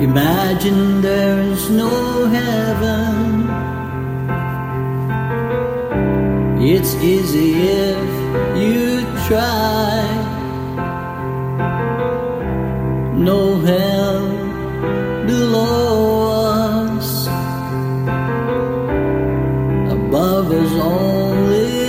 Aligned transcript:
Imagine 0.00 1.02
there 1.02 1.40
is 1.40 1.68
no 1.70 2.26
heaven. 2.26 3.48
It's 6.62 6.94
easy 6.96 7.68
if 7.68 8.56
you 8.56 9.00
try. 9.26 10.35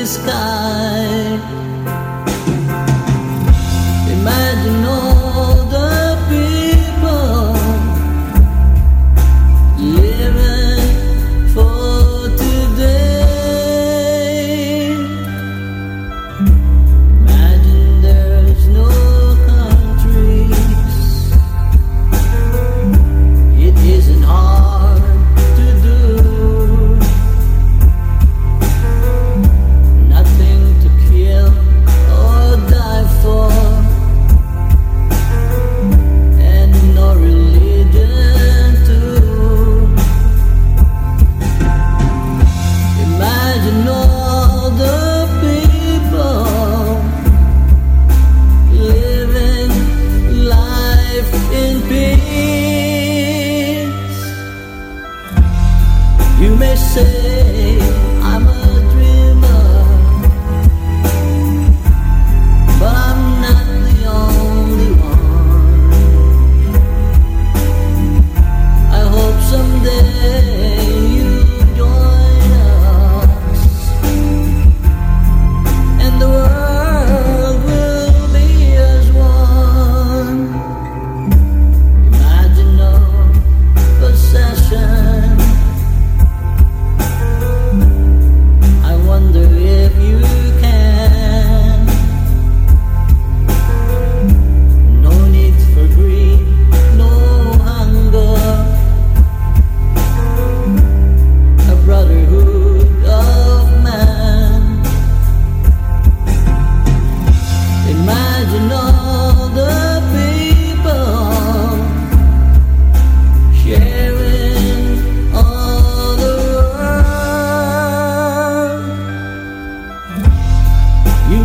sky. 0.08 0.87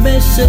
me 0.02 0.20
se 0.20 0.46